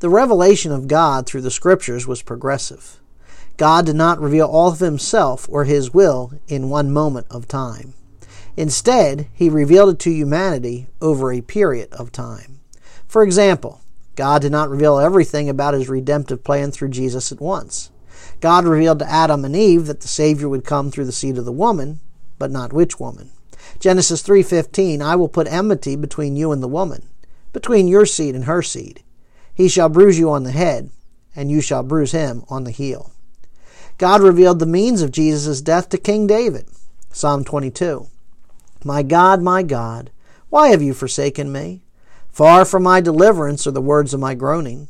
The 0.00 0.08
revelation 0.08 0.72
of 0.72 0.88
God 0.88 1.26
through 1.26 1.42
the 1.42 1.50
Scriptures 1.50 2.06
was 2.06 2.22
progressive. 2.22 3.02
God 3.58 3.84
did 3.84 3.96
not 3.96 4.18
reveal 4.18 4.46
all 4.46 4.68
of 4.68 4.80
himself 4.80 5.46
or 5.50 5.64
his 5.64 5.92
will 5.92 6.32
in 6.48 6.70
one 6.70 6.90
moment 6.90 7.26
of 7.30 7.46
time. 7.46 7.92
Instead, 8.56 9.28
he 9.34 9.50
revealed 9.50 9.90
it 9.90 9.98
to 9.98 10.10
humanity 10.10 10.86
over 11.02 11.30
a 11.30 11.42
period 11.42 11.92
of 11.92 12.12
time. 12.12 12.60
For 13.08 13.22
example, 13.22 13.82
God 14.16 14.40
did 14.40 14.52
not 14.52 14.70
reveal 14.70 14.98
everything 14.98 15.50
about 15.50 15.74
his 15.74 15.90
redemptive 15.90 16.42
plan 16.42 16.70
through 16.70 16.88
Jesus 16.88 17.30
at 17.30 17.38
once. 17.38 17.90
God 18.40 18.64
revealed 18.64 19.00
to 19.00 19.10
Adam 19.10 19.44
and 19.44 19.54
Eve 19.54 19.84
that 19.84 20.00
the 20.00 20.08
Savior 20.08 20.48
would 20.48 20.64
come 20.64 20.90
through 20.90 21.04
the 21.04 21.12
seed 21.12 21.36
of 21.36 21.44
the 21.44 21.52
woman, 21.52 22.00
but 22.38 22.50
not 22.50 22.72
which 22.72 22.98
woman. 22.98 23.32
Genesis 23.78 24.22
3:15 24.22 25.02
I 25.02 25.14
will 25.14 25.28
put 25.28 25.46
enmity 25.46 25.94
between 25.94 26.36
you 26.36 26.52
and 26.52 26.62
the 26.62 26.68
woman, 26.68 27.02
between 27.52 27.86
your 27.86 28.06
seed 28.06 28.34
and 28.34 28.46
her 28.46 28.62
seed. 28.62 29.02
He 29.60 29.68
shall 29.68 29.90
bruise 29.90 30.18
you 30.18 30.30
on 30.30 30.44
the 30.44 30.52
head, 30.52 30.88
and 31.36 31.50
you 31.50 31.60
shall 31.60 31.82
bruise 31.82 32.12
him 32.12 32.44
on 32.48 32.64
the 32.64 32.70
heel. 32.70 33.12
God 33.98 34.22
revealed 34.22 34.58
the 34.58 34.64
means 34.64 35.02
of 35.02 35.12
Jesus' 35.12 35.60
death 35.60 35.90
to 35.90 35.98
King 35.98 36.26
David. 36.26 36.66
Psalm 37.12 37.44
22. 37.44 38.06
My 38.86 39.02
God, 39.02 39.42
my 39.42 39.62
God, 39.62 40.12
why 40.48 40.68
have 40.68 40.80
you 40.80 40.94
forsaken 40.94 41.52
me? 41.52 41.82
Far 42.30 42.64
from 42.64 42.84
my 42.84 43.02
deliverance 43.02 43.66
are 43.66 43.72
the 43.72 43.82
words 43.82 44.14
of 44.14 44.20
my 44.20 44.34
groaning. 44.34 44.88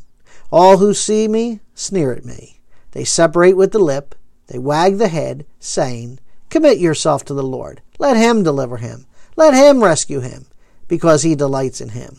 All 0.52 0.76
who 0.76 0.94
see 0.94 1.26
me 1.26 1.58
sneer 1.74 2.12
at 2.12 2.24
me. 2.24 2.60
They 2.92 3.02
separate 3.02 3.56
with 3.56 3.72
the 3.72 3.80
lip, 3.80 4.14
they 4.46 4.60
wag 4.60 4.98
the 4.98 5.08
head, 5.08 5.46
saying, 5.58 6.20
Commit 6.48 6.78
yourself 6.78 7.24
to 7.24 7.34
the 7.34 7.42
Lord. 7.42 7.82
Let 7.98 8.16
him 8.16 8.44
deliver 8.44 8.76
him. 8.76 9.06
Let 9.34 9.52
him 9.52 9.82
rescue 9.82 10.20
him, 10.20 10.46
because 10.86 11.24
he 11.24 11.34
delights 11.34 11.80
in 11.80 11.88
him. 11.88 12.18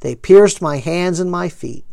They 0.00 0.14
pierced 0.14 0.62
my 0.62 0.78
hands 0.78 1.20
and 1.20 1.30
my 1.30 1.48
feet. 1.48 1.84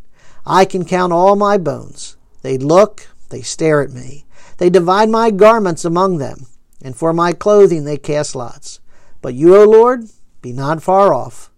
I 0.46 0.66
can 0.66 0.86
count 0.86 1.14
all 1.14 1.36
my 1.36 1.58
bones. 1.58 2.18
They 2.42 2.58
look, 2.58 3.08
they 3.30 3.42
stare 3.42 3.82
at 3.82 3.92
me. 3.92 4.26
They 4.58 4.70
divide 4.70 5.09
my 5.09 5.30
garments 5.30 5.86
among 5.86 6.18
them, 6.18 6.48
and 6.81 6.96
for 6.96 7.14
my 7.14 7.34
clothing 7.34 7.84
they 7.84 7.98
cast 7.98 8.36
lots. 8.36 8.80
But 9.22 9.34
you, 9.34 9.56
O 9.56 9.66
Lord, 9.66 10.06
be 10.42 10.54
not 10.54 10.81
far 10.81 11.14
off. 11.14 11.52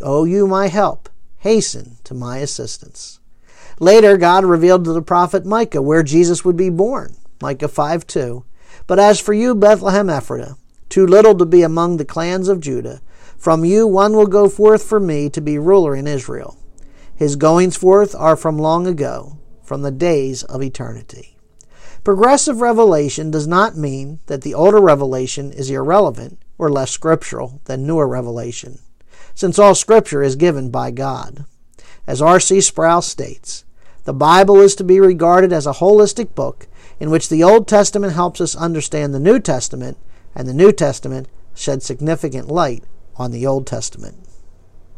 O 0.00 0.24
you, 0.24 0.46
my 0.46 0.68
help, 0.68 1.08
hasten 1.38 1.98
to 2.04 2.14
my 2.14 2.38
assistance. 2.38 3.20
Later, 3.78 4.16
God 4.16 4.44
revealed 4.44 4.84
to 4.84 4.92
the 4.92 5.02
prophet 5.02 5.44
Micah 5.44 5.82
where 5.82 6.02
Jesus 6.02 6.44
would 6.44 6.56
be 6.56 6.70
born. 6.70 7.16
Micah 7.40 7.68
5 7.68 8.06
2. 8.06 8.44
But 8.86 8.98
as 8.98 9.20
for 9.20 9.32
you, 9.32 9.54
Bethlehem 9.54 10.08
Ephratah, 10.08 10.56
too 10.88 11.06
little 11.06 11.36
to 11.36 11.44
be 11.44 11.62
among 11.62 11.96
the 11.96 12.04
clans 12.04 12.48
of 12.48 12.60
Judah, 12.60 13.00
from 13.44 13.62
you 13.62 13.86
one 13.86 14.16
will 14.16 14.26
go 14.26 14.48
forth 14.48 14.82
for 14.82 14.98
me 14.98 15.28
to 15.28 15.38
be 15.38 15.58
ruler 15.58 15.94
in 15.94 16.06
Israel. 16.06 16.56
His 17.14 17.36
goings 17.36 17.76
forth 17.76 18.14
are 18.14 18.36
from 18.36 18.58
long 18.58 18.86
ago, 18.86 19.36
from 19.62 19.82
the 19.82 19.90
days 19.90 20.42
of 20.44 20.62
eternity. 20.62 21.36
Progressive 22.04 22.62
revelation 22.62 23.30
does 23.30 23.46
not 23.46 23.76
mean 23.76 24.20
that 24.28 24.40
the 24.40 24.54
older 24.54 24.80
revelation 24.80 25.52
is 25.52 25.68
irrelevant 25.68 26.38
or 26.56 26.70
less 26.70 26.90
scriptural 26.90 27.60
than 27.66 27.86
newer 27.86 28.08
revelation, 28.08 28.78
since 29.34 29.58
all 29.58 29.74
scripture 29.74 30.22
is 30.22 30.36
given 30.36 30.70
by 30.70 30.90
God. 30.90 31.44
As 32.06 32.22
R.C. 32.22 32.62
Sproul 32.62 33.02
states, 33.02 33.66
the 34.04 34.14
Bible 34.14 34.58
is 34.58 34.74
to 34.76 34.84
be 34.84 34.98
regarded 34.98 35.52
as 35.52 35.66
a 35.66 35.74
holistic 35.74 36.34
book 36.34 36.66
in 36.98 37.10
which 37.10 37.28
the 37.28 37.44
Old 37.44 37.68
Testament 37.68 38.14
helps 38.14 38.40
us 38.40 38.56
understand 38.56 39.12
the 39.12 39.20
New 39.20 39.38
Testament, 39.38 39.98
and 40.34 40.48
the 40.48 40.54
New 40.54 40.72
Testament 40.72 41.28
sheds 41.54 41.84
significant 41.84 42.48
light 42.48 42.84
on 43.16 43.30
the 43.30 43.46
Old 43.46 43.66
Testament. 43.66 44.16